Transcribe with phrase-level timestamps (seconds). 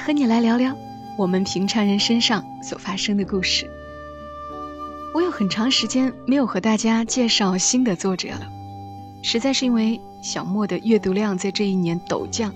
[0.00, 0.76] 和你来聊聊
[1.16, 3.70] 我们平常人身上所发生的故事。
[5.14, 8.48] 我有很长时间没有和大家介绍新的作者了，
[9.22, 12.52] 实在是因为小莫的阅读量在这一年陡降。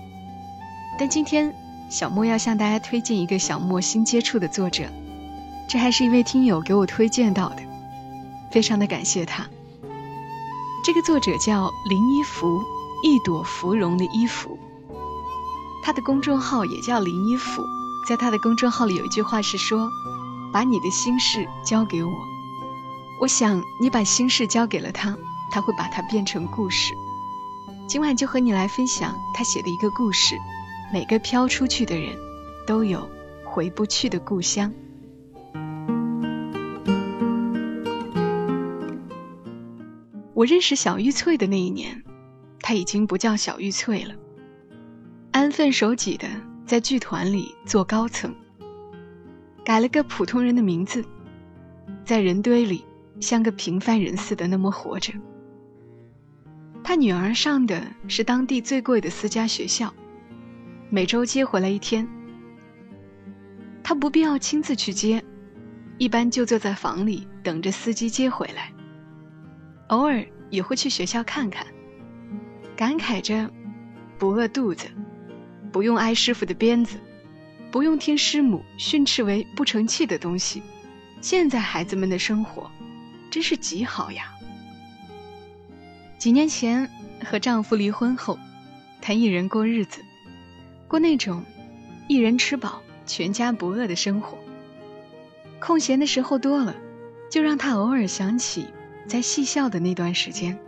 [0.98, 1.54] 但今天
[1.90, 4.84] 小莫要向大家推荐一个小莫新接触的作者。
[5.68, 7.56] 这还是一位听友给我推荐到的，
[8.50, 9.46] 非常的感谢他。
[10.84, 12.62] 这个作者叫林一福，
[13.02, 14.56] 一朵芙蓉的衣服。
[15.86, 17.64] 他的公众号也叫林一福，
[18.08, 19.88] 在他的公众号里有一句话是说
[20.52, 22.10] ：“把你的心事交给我。”
[23.22, 25.16] 我想你把心事交给了他，
[25.48, 26.92] 他会把它变成故事。
[27.86, 30.34] 今晚就和你来分享他写的一个故事。
[30.92, 32.18] 每个飘出去的人，
[32.66, 33.08] 都有
[33.44, 34.72] 回不去的故乡。
[40.34, 42.02] 我认识小玉翠的那一年，
[42.60, 44.16] 她已经不叫小玉翠了，
[45.36, 46.26] 安分守己的
[46.64, 48.34] 在剧团里做高层，
[49.62, 51.04] 改了个普通人的名字，
[52.06, 52.82] 在人堆里
[53.20, 55.12] 像个平凡人似的那么活着。
[56.82, 59.92] 他女儿上的是当地最贵的私家学校，
[60.88, 62.08] 每周接回来一天，
[63.82, 65.22] 他不必要亲自去接，
[65.98, 68.72] 一般就坐在房里等着司机接回来。
[69.88, 71.66] 偶尔也会去学校看看，
[72.74, 73.50] 感慨着
[74.16, 74.88] 不饿肚子，
[75.72, 76.98] 不用挨师傅的鞭子，
[77.70, 80.62] 不用听师母训斥为不成器的东西。
[81.20, 82.70] 现在孩子们的生活
[83.30, 84.32] 真是极好呀！
[86.18, 86.90] 几年前
[87.24, 88.38] 和丈夫离婚后，
[89.00, 90.00] 她一人过日子，
[90.88, 91.44] 过那种
[92.08, 94.38] 一人吃饱全家不饿的生活。
[95.58, 96.76] 空闲的时候多了，
[97.30, 98.66] 就让她偶尔想起。
[99.08, 100.58] 在戏校的那段时间，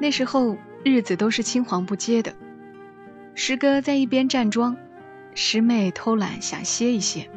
[0.00, 2.34] 那时候日子都是青黄不接的。
[3.34, 4.76] 师哥在一边站桩，
[5.34, 7.30] 师妹偷懒想歇一歇，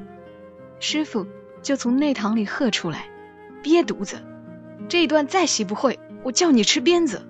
[0.79, 1.27] 师傅
[1.61, 3.07] 就从内堂里喝出来
[3.63, 4.21] ：“憋犊子，
[4.89, 7.25] 这一段再习不会，我叫你吃鞭子。”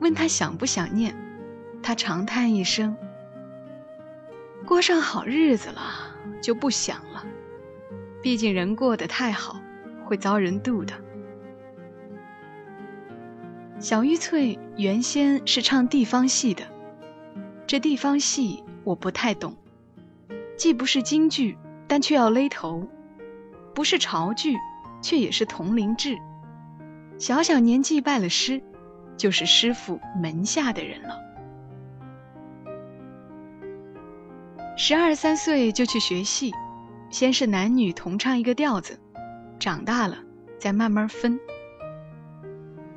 [0.00, 1.14] 问他想不想念，
[1.82, 2.96] 他长叹一声
[4.66, 7.24] ：“过上好日子了，就不想了。
[8.20, 9.60] 毕竟人过得太好。”
[10.06, 10.92] 会遭人妒的。
[13.80, 16.64] 小玉翠原先是唱地方戏的，
[17.66, 19.56] 这地方戏我不太懂，
[20.56, 22.88] 既不是京剧，但却要勒头；
[23.74, 24.56] 不是潮剧，
[25.02, 26.16] 却也是铜铃制。
[27.18, 28.62] 小小年纪拜了师，
[29.16, 31.20] 就是师傅门下的人了。
[34.76, 36.52] 十二三岁就去学戏，
[37.10, 38.98] 先是男女同唱一个调子。
[39.58, 40.18] 长大了，
[40.58, 41.38] 再慢慢分。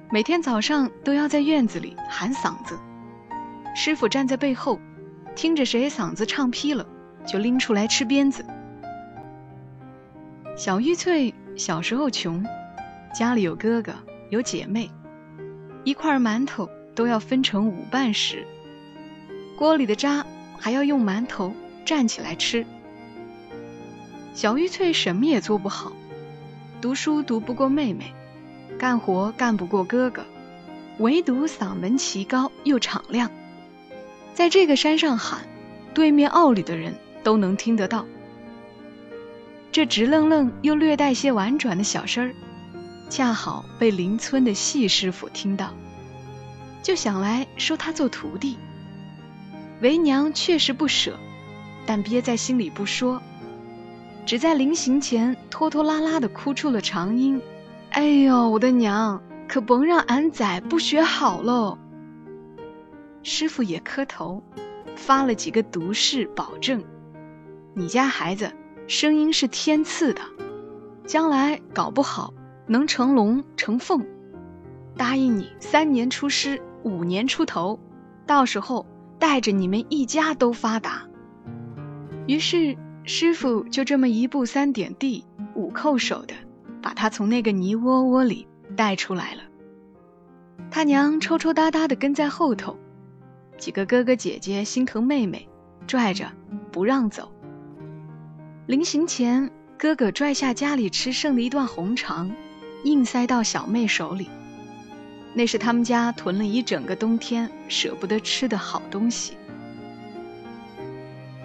[0.09, 2.79] 每天早上都要在院子里喊嗓子，
[3.75, 4.79] 师傅站在背后，
[5.35, 6.87] 听着谁嗓子唱劈了，
[7.27, 8.45] 就拎出来吃鞭子。
[10.55, 12.41] 小玉翠小时候穷，
[13.13, 13.93] 家里有哥哥
[14.29, 14.89] 有姐妹，
[15.83, 18.45] 一块馒头都要分成五半食，
[19.57, 20.25] 锅里的渣
[20.57, 21.53] 还要用馒头
[21.85, 22.65] 蘸起来吃。
[24.33, 25.91] 小玉翠什么也做不好。
[26.79, 28.13] 读书读不过妹妹，
[28.77, 30.25] 干活干不过哥哥，
[30.99, 33.31] 唯独嗓门奇高又敞亮，
[34.33, 35.41] 在这个山上喊，
[35.93, 38.05] 对面坳里的人都能听得到。
[39.71, 42.33] 这直愣愣又略带些婉转的小声儿，
[43.09, 45.73] 恰好被邻村的细师傅听到，
[46.83, 48.57] 就想来收他做徒弟。
[49.81, 51.17] 为娘确实不舍，
[51.85, 53.21] 但憋在心里不说。
[54.25, 57.39] 只在临行前拖拖拉拉的哭出了长音
[57.97, 61.79] ：“哎呦，我的娘，可甭让俺仔不学好喽！”
[63.23, 64.43] 师傅也磕头，
[64.95, 66.83] 发了几个毒誓，保证
[67.73, 68.53] ：“你家孩子
[68.85, 70.21] 声音是天赐的，
[71.07, 72.31] 将来搞不好
[72.67, 74.05] 能成龙成凤。
[74.95, 77.79] 答应你，三年出师，五年出头，
[78.27, 78.85] 到时候
[79.17, 81.01] 带着你们一家都发达。”
[82.27, 82.77] 于是。
[83.09, 85.23] 师傅就这么一步三点地、
[85.55, 86.33] 五叩首的，
[86.81, 89.41] 把他从那个泥窝窝里带出来了。
[90.69, 92.77] 他娘抽抽搭搭的跟在后头，
[93.57, 95.47] 几个哥哥姐姐心疼妹妹，
[95.87, 96.31] 拽着
[96.71, 97.31] 不让走。
[98.65, 102.29] 临行前，哥哥拽下家里吃剩的一段红肠，
[102.83, 104.29] 硬塞到小妹手里。
[105.33, 109.37] 那是他们家囤了一整个冬天舍不得吃的好东西。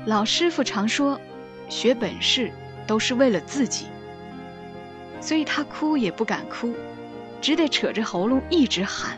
[0.07, 1.21] 老师傅常说，
[1.69, 2.51] 学本事
[2.87, 3.87] 都是为了自己，
[5.23, 6.75] 所以他哭也不敢哭，
[7.41, 9.17] 只得扯着喉咙一直喊。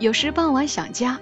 [0.00, 1.20] 有时傍晚想家，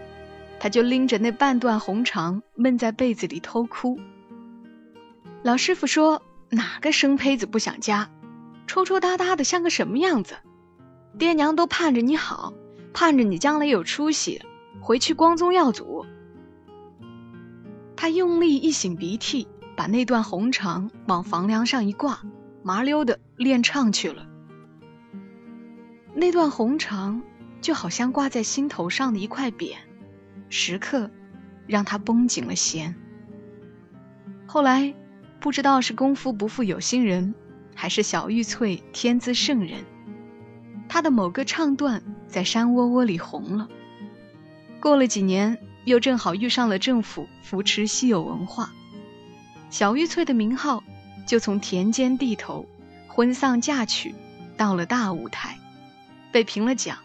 [0.61, 3.99] 他就拎着那半段红肠闷在被子里偷哭。
[5.43, 8.09] 老师傅说：“哪个生胚子不想家？
[8.69, 10.37] 抽抽搭搭的像个什么样子？
[11.19, 12.55] 爹娘都盼着你好，
[12.95, 14.41] 盼着你将来有出息，
[14.81, 16.07] 回去光宗耀祖。”
[17.97, 22.21] 他用力一擤鼻涕，把那段红肠往房梁上一挂，
[22.63, 24.27] 麻溜的练唱去了。
[26.15, 27.23] 那段红肠
[27.61, 29.75] 就好像挂在心头上的一块匾，
[30.49, 31.11] 时刻
[31.67, 32.95] 让他绷紧了弦。
[34.47, 34.95] 后来
[35.41, 37.35] 不知道是功夫不负有心人，
[37.75, 39.85] 还是小玉翠天资圣人，
[40.89, 43.69] 他的某个唱段在山窝窝里红了。
[44.81, 45.59] 过了几年。
[45.85, 48.73] 又正好遇上了政府扶持稀有文化，
[49.69, 50.85] 小玉翠的名号
[51.27, 52.67] 就从田间地头、
[53.09, 54.15] 婚丧嫁娶
[54.57, 55.59] 到了大舞台，
[56.31, 56.99] 被评了奖，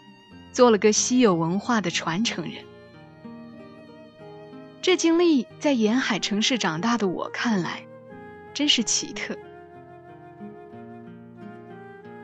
[0.52, 2.64] 做了个稀有文化的传承人。
[4.80, 7.82] 这经历在沿海城市长大的我看来，
[8.54, 9.36] 真是奇特。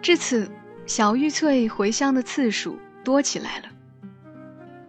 [0.00, 0.50] 至此，
[0.86, 3.68] 小玉翠回乡的次数多起来了。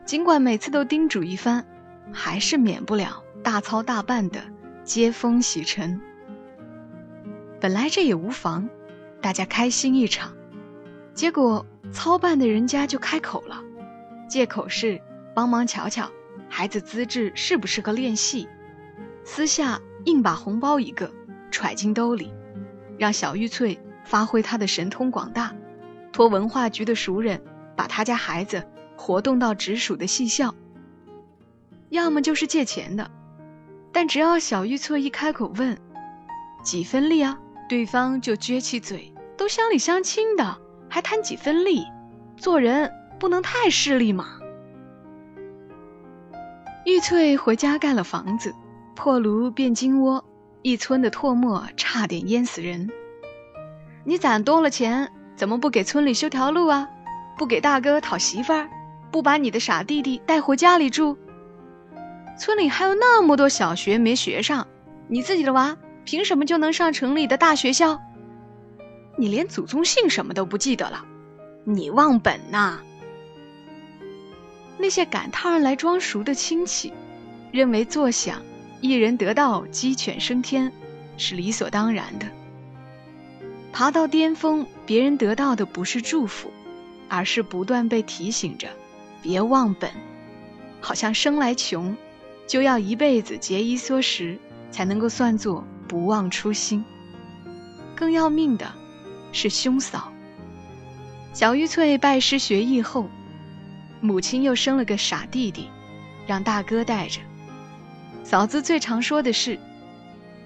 [0.05, 1.65] 尽管每次都叮嘱一番，
[2.11, 4.41] 还是免不了大操大办的
[4.83, 5.99] 接风洗尘。
[7.65, 8.69] 本来这也无妨，
[9.19, 10.31] 大家开心一场。
[11.15, 13.59] 结果操办的人家就开口了，
[14.29, 15.01] 借口是
[15.33, 16.11] 帮忙瞧瞧
[16.47, 18.47] 孩子资质适不适合练戏，
[19.23, 21.11] 私下硬把红包一个
[21.49, 22.31] 揣进兜里，
[22.99, 25.51] 让小玉翠发挥她的神通广大，
[26.11, 27.41] 托文化局的熟人
[27.75, 28.63] 把他家孩子。
[28.95, 30.53] 活动到直属的戏校，
[31.89, 33.09] 要么就是借钱的，
[33.91, 35.75] 但只要小玉翠一开口问
[36.63, 40.57] 几分利啊，对方就撅起嘴，都乡里乡亲的，
[40.89, 41.83] 还谈几分利？
[42.37, 44.25] 做人不能太势利嘛。
[46.85, 48.53] 玉翠回家盖了房子，
[48.95, 50.23] 破炉变金窝，
[50.61, 52.89] 一村的唾沫差点淹死人。
[54.03, 56.87] 你攒多了钱，怎么不给村里修条路啊？
[57.37, 58.69] 不给大哥讨媳妇儿？
[59.11, 61.17] 不把你的傻弟弟带回家里住，
[62.37, 64.67] 村里还有那么多小学没学上，
[65.07, 65.75] 你自己的娃
[66.05, 67.99] 凭什么就能上城里的大学校？
[69.17, 71.03] 你连祖宗姓什么都不记得了，
[71.63, 72.79] 你忘本呐！
[74.77, 76.93] 那些赶趟儿来装熟的亲戚，
[77.51, 78.41] 认为坐享
[78.81, 80.71] 一人得道鸡犬升天
[81.17, 82.27] 是理所当然的，
[83.71, 86.51] 爬到巅峰，别人得到的不是祝福，
[87.09, 88.67] 而是不断被提醒着。
[89.21, 89.89] 别忘本，
[90.81, 91.95] 好像生来穷，
[92.45, 94.37] 就要一辈子节衣缩食，
[94.69, 96.83] 才能够算作不忘初心。
[97.95, 98.71] 更要命的
[99.31, 100.11] 是兄嫂。
[101.33, 103.09] 小玉翠拜师学艺后，
[104.01, 105.69] 母亲又生了个傻弟弟，
[106.27, 107.19] 让大哥带着。
[108.23, 109.59] 嫂子最常说的是：“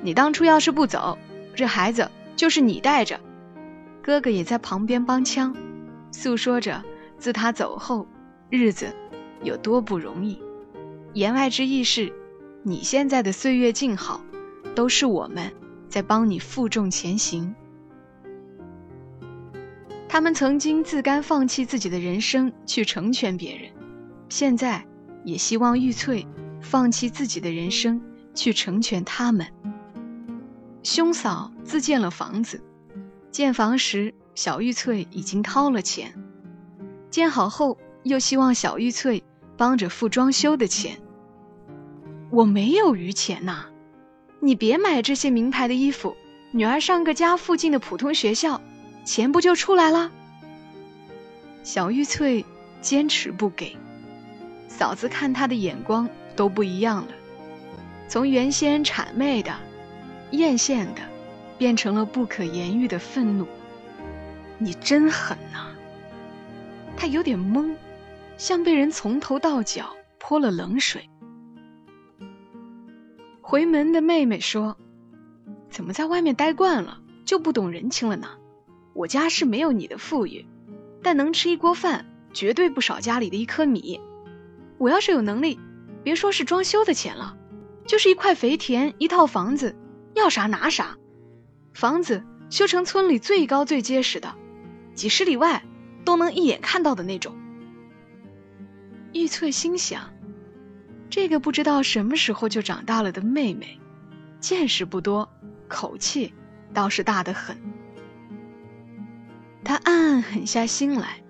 [0.01, 1.17] 你当初要是不走，
[1.55, 3.19] 这孩子就是你带着。”
[4.01, 5.55] 哥哥也在旁边帮腔，
[6.12, 6.84] 诉说着
[7.17, 8.08] 自他走后。
[8.50, 8.96] 日子
[9.43, 10.41] 有多不容易？
[11.13, 12.12] 言外之意是，
[12.63, 14.19] 你现在的岁月静好，
[14.76, 15.52] 都是我们
[15.88, 17.56] 在帮你负重前行。
[20.08, 23.72] 他们曾经自甘放弃自己的人生去成全别人，
[24.30, 24.86] 现在
[25.24, 26.28] 也希望玉翠
[26.62, 28.02] 放弃自己的人生
[28.34, 29.48] 去成全他们。
[30.82, 32.64] 兄嫂自建了房子，
[33.32, 36.14] 建房时小玉翠已经掏了钱，
[37.10, 37.78] 建好后。
[38.04, 39.22] 又希望小玉翠
[39.58, 41.02] 帮着付装修的钱，
[42.32, 43.66] 我没有余钱呐，
[44.39, 46.15] 你别买这些名牌的衣服，
[46.51, 48.62] 女儿上个家附近的普通学校，
[49.03, 50.12] 钱不就出来了？
[51.63, 52.46] 小玉翠
[52.81, 53.75] 坚持不给，
[54.67, 57.13] 嫂子看她的眼光都不一样了，
[58.08, 59.53] 从原先谄媚的、
[60.31, 61.01] 艳羡的，
[61.58, 63.46] 变成了不可言喻的愤怒。
[64.58, 65.67] 你真狠呐！
[66.96, 67.75] 她有点懵。
[68.38, 71.09] 像被人从头到脚泼了冷水。
[73.50, 74.77] 回门的妹妹说
[75.72, 78.27] ：“怎么在外面待惯了，就不懂人情了呢？
[78.94, 80.46] 我家是没有你的富裕，
[81.01, 84.00] 但能吃一锅饭，绝对不少家里的一颗米。
[84.77, 85.60] 我要是有能力，
[86.03, 87.36] 别说是装修的钱了，
[87.88, 89.75] 就是一块肥田，一套房子，
[90.13, 90.96] 要啥拿啥。
[91.74, 94.36] 房子修成村里最高最结实的，
[94.94, 95.63] 几十里外
[96.06, 97.36] 都能一眼看到的那种。
[99.12, 100.13] 玉翠心想，
[101.10, 103.80] 这个不知道什么时候就长大了的妹妹，
[104.39, 105.28] 见识不多，
[105.68, 106.34] 口气
[106.74, 107.58] 倒是大得很。
[109.63, 111.22] 她暗暗狠下心来，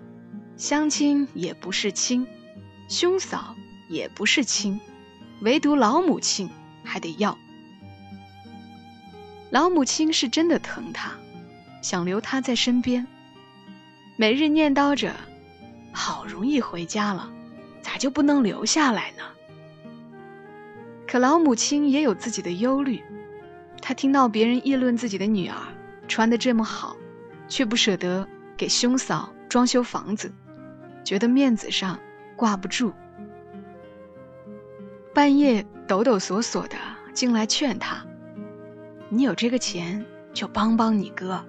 [0.56, 2.26] 相亲也不是亲，
[2.88, 3.54] 兄嫂
[3.88, 4.80] 也不是亲。
[5.40, 6.50] 唯独老母亲
[6.84, 7.38] 还得要。
[9.50, 11.12] 老母亲是真的疼他，
[11.82, 13.06] 想留他在身边，
[14.16, 15.16] 每日念叨着
[15.92, 17.32] ：“好容易回家了，
[17.80, 19.24] 咋就不能留下来呢？”
[21.10, 23.02] 可老母亲也有自己的忧虑，
[23.82, 25.56] 她听到别人议论自己的女儿
[26.06, 26.96] 穿得这么好，
[27.48, 30.30] 却不舍得给兄嫂装修房子，
[31.02, 31.98] 觉得面子上
[32.36, 32.92] 挂不住。
[35.12, 36.76] 半夜抖抖索索的
[37.12, 38.06] 进来劝他
[39.10, 41.44] ：“你有这个钱就帮帮你哥，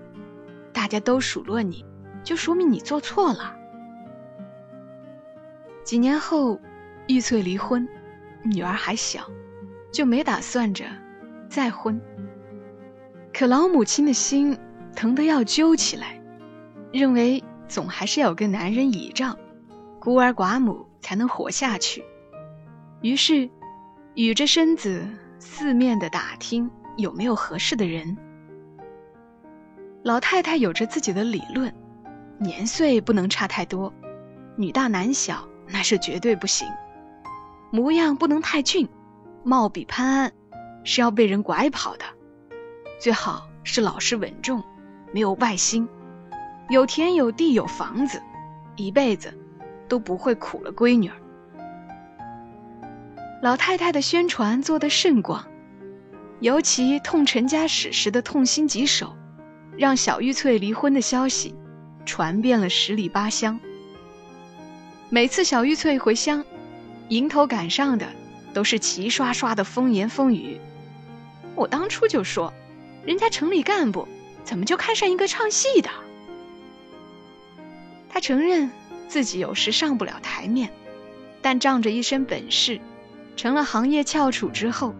[0.73, 1.85] 大家都数落你，
[2.23, 3.55] 就说明你做错了。”
[5.85, 6.59] 几年后，
[7.07, 7.87] 玉翠离婚，
[8.43, 9.29] 女儿还小，
[9.91, 10.85] 就没打算着
[11.49, 11.99] 再婚。
[13.33, 14.57] 可老母亲的心
[14.95, 16.21] 疼得要揪起来，
[16.91, 19.37] 认为总还是要有个男人倚仗，
[19.99, 22.03] 孤儿寡母才能活下去。
[23.01, 23.49] 于是，
[24.13, 25.07] 倚着身子
[25.39, 28.17] 四面的打听有没有合适的人。
[30.03, 31.73] 老太太有着自己的理论，
[32.37, 33.93] 年岁不能差太多，
[34.57, 36.67] 女大男小那是绝对不行。
[37.71, 38.87] 模样不能太俊，
[39.43, 40.31] 貌比潘安
[40.83, 42.05] 是要被人拐跑的。
[42.99, 44.63] 最好是老实稳重，
[45.11, 45.87] 没有外心，
[46.69, 48.21] 有田有地有房子，
[48.75, 49.33] 一辈子
[49.87, 51.15] 都不会苦了闺女儿。
[53.41, 55.47] 老太太的宣传做得甚广，
[56.41, 59.15] 尤其痛陈家史时的痛心疾首，
[59.75, 61.55] 让小玉翠离婚的消息
[62.05, 63.59] 传遍了十里八乡。
[65.09, 66.45] 每次小玉翠回乡，
[67.09, 68.07] 迎头赶上的
[68.53, 70.59] 都是齐刷刷的风言风语。
[71.55, 72.53] 我当初就说，
[73.05, 74.07] 人家城里干部
[74.43, 75.89] 怎么就看上一个唱戏的？
[78.09, 78.69] 他承认
[79.07, 80.71] 自己有时上不了台面，
[81.41, 82.79] 但仗着一身本事。
[83.37, 84.93] 成了行业翘楚之后，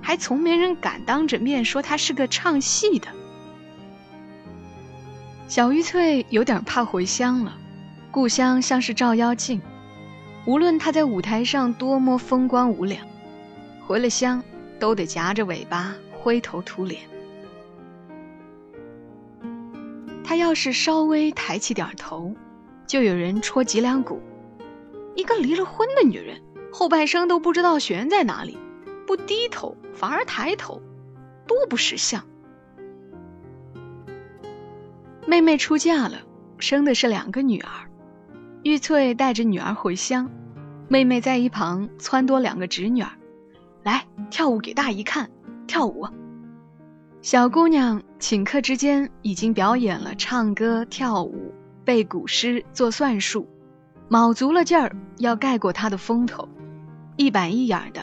[0.00, 3.08] 还从没人敢当着面说他是个唱戏的。
[5.46, 7.56] 小玉翠有点怕回乡了，
[8.10, 9.60] 故乡像是照妖镜，
[10.46, 13.04] 无论他在舞台上多么风光无两，
[13.84, 14.42] 回了乡
[14.78, 17.02] 都得夹着尾巴灰头土脸。
[20.22, 22.34] 他要是稍微抬起点头，
[22.86, 24.20] 就有人戳脊梁骨。
[25.16, 26.40] 一个离了婚的女人。
[26.72, 28.58] 后半生都不知道悬在哪里，
[29.06, 30.82] 不低头反而抬头，
[31.46, 32.22] 多不识相。
[35.26, 36.18] 妹妹出嫁了，
[36.58, 37.70] 生的是两个女儿。
[38.66, 40.28] 玉翠带着女儿回乡，
[40.88, 43.08] 妹妹在一旁撺掇两个侄女儿
[43.84, 45.30] ：“来跳舞给大姨看，
[45.68, 46.08] 跳舞。”
[47.22, 51.54] 小姑娘顷刻之间已经表演了唱歌、跳舞、
[51.84, 53.48] 背古诗、做算术，
[54.08, 56.48] 卯足了劲儿要盖过她的风头。
[57.16, 58.02] 一板一眼的，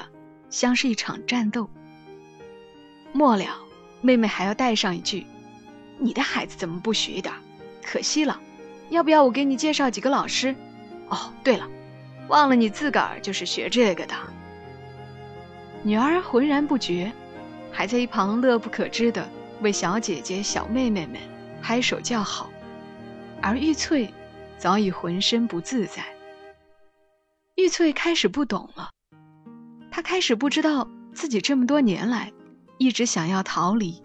[0.49, 1.69] 像是一场战斗。
[3.11, 3.43] 末了，
[3.99, 5.25] 妹妹还要带上一句
[5.99, 7.35] ：“你的孩子怎么不学一点？
[7.83, 8.39] 可惜了。
[8.93, 10.55] 要不要我给你介绍几个老师？
[11.09, 11.67] 哦，对了，
[12.27, 14.13] 忘了你自个儿就是学这个的。”
[15.81, 17.11] 女儿浑然不觉，
[17.71, 19.27] 还在一旁乐不可支的
[19.61, 21.19] 为小姐姐、小妹妹们
[21.59, 22.51] 拍手叫好，
[23.41, 24.13] 而玉翠
[24.59, 26.05] 早已浑身不自在。
[27.55, 28.91] 玉翠开始不懂了。
[29.89, 32.31] 她开始不知道自己这么多年来
[32.77, 34.03] 一直想要逃离，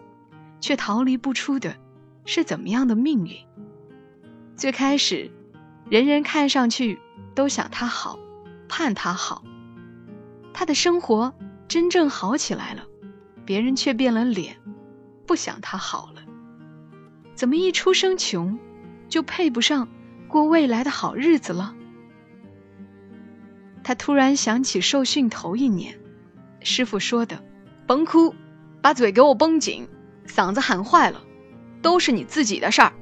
[0.60, 1.76] 却逃离不出的
[2.24, 3.47] 是怎么样的命运。
[4.58, 5.30] 最开始，
[5.88, 6.98] 人人看上去
[7.32, 8.18] 都想他好，
[8.68, 9.44] 盼他好。
[10.52, 11.32] 他的生活
[11.68, 12.84] 真正好起来了，
[13.44, 14.56] 别人却变了脸，
[15.28, 16.22] 不想他好了。
[17.36, 18.58] 怎么一出生穷，
[19.08, 19.86] 就配不上
[20.26, 21.76] 过未来的好日子了？
[23.84, 26.00] 他突然想起受训头一年，
[26.62, 27.44] 师傅说的
[27.86, 28.34] ：“甭哭，
[28.82, 29.86] 把嘴给我绷紧，
[30.26, 31.22] 嗓子喊坏了，
[31.80, 32.92] 都是你自己的事儿。”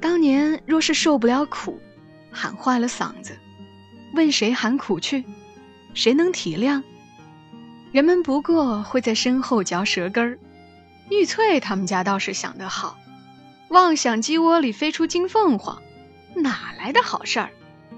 [0.00, 1.80] 当年若是受不了苦，
[2.30, 3.36] 喊坏了嗓子，
[4.14, 5.24] 问谁喊苦去？
[5.94, 6.82] 谁能体谅？
[7.90, 10.38] 人们不过会在身后嚼舌根儿。
[11.10, 12.98] 玉翠他们家倒是想得好，
[13.70, 15.82] 妄想鸡窝里飞出金凤凰，
[16.36, 17.50] 哪来的好事儿？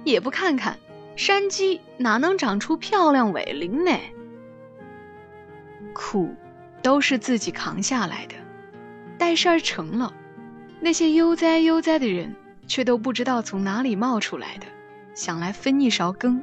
[0.05, 0.79] 也不看看。
[1.17, 3.99] 山鸡哪能长出漂亮尾翎呢？
[5.93, 6.35] 苦
[6.83, 8.37] 都是自己扛下来的，
[9.19, 10.15] 待事儿成了，
[10.81, 12.35] 那些悠哉悠哉的人
[12.67, 14.67] 却都不知道从哪里冒出来的，
[15.15, 16.43] 想来分一勺羹。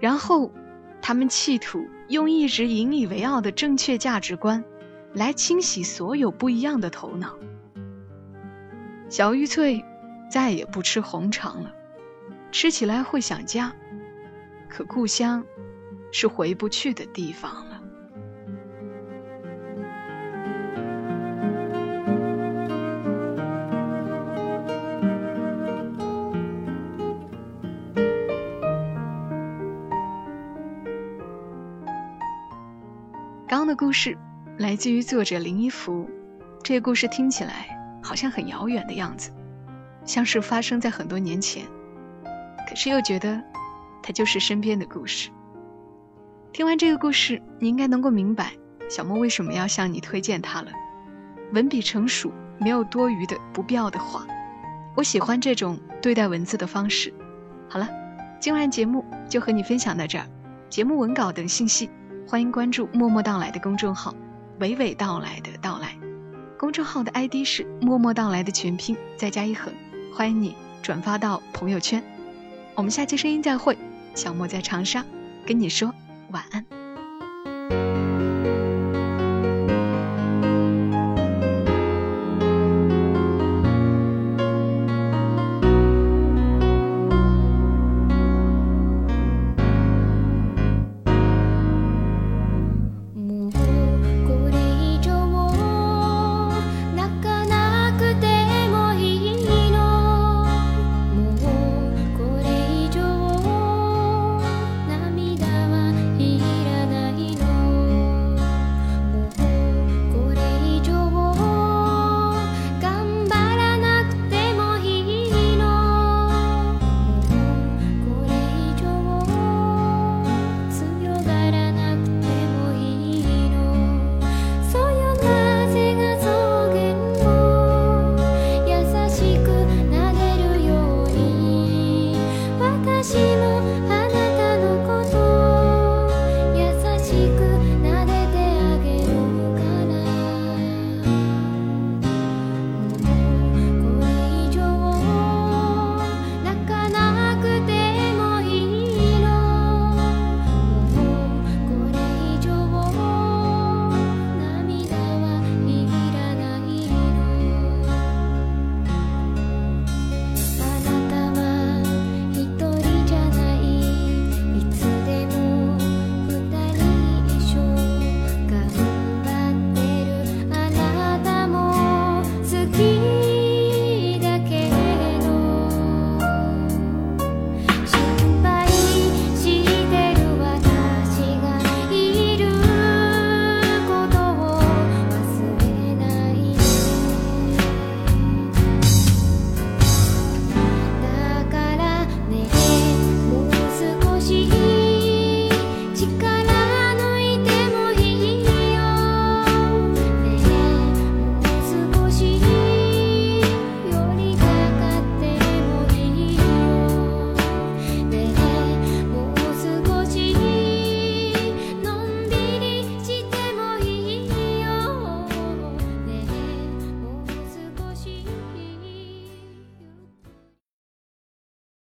[0.00, 0.50] 然后，
[1.00, 4.64] 他们企图用一直引以为傲的正确价值观，
[5.12, 7.38] 来清洗所有不一样的头脑。
[9.08, 9.84] 小玉翠
[10.30, 11.74] 再也不吃红肠了，
[12.50, 13.72] 吃起来会想家，
[14.68, 15.44] 可故乡
[16.10, 17.66] 是回不去的地方
[33.80, 34.14] 故事
[34.58, 36.06] 来自于作者林一福，
[36.62, 37.66] 这个故事听起来
[38.02, 39.30] 好像很遥远的样子，
[40.04, 41.64] 像是发生在很多年前，
[42.68, 43.42] 可是又觉得
[44.02, 45.30] 它就是身边的故事。
[46.52, 48.52] 听完这个故事，你应该能够明白
[48.90, 50.70] 小莫为什么要向你推荐它了。
[51.54, 54.26] 文笔成熟，没有多余的不必要的话，
[54.94, 57.14] 我喜欢这种对待文字的方式。
[57.66, 57.88] 好了，
[58.38, 60.26] 今晚节目就和你分享到这儿，
[60.68, 61.88] 节目文稿等信息。
[62.30, 64.14] 欢迎关注“默默到来”的公众号
[64.60, 65.98] ，“娓娓道来的到来”。
[66.56, 69.72] 公众号的 ID 是“默默到来”的全拼再加一横。
[70.14, 72.00] 欢迎你转发到朋友圈。
[72.76, 73.76] 我们下期声音再会。
[74.14, 75.04] 小莫在长沙，
[75.44, 75.92] 跟你说
[76.30, 76.64] 晚安。